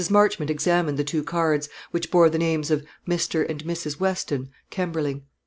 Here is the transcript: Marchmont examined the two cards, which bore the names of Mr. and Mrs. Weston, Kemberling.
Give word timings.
Marchmont 0.09 0.49
examined 0.49 0.97
the 0.97 1.03
two 1.03 1.23
cards, 1.23 1.69
which 1.91 2.09
bore 2.09 2.27
the 2.27 2.39
names 2.39 2.71
of 2.71 2.83
Mr. 3.07 3.47
and 3.47 3.63
Mrs. 3.65 3.99
Weston, 3.99 4.49
Kemberling. 4.71 5.25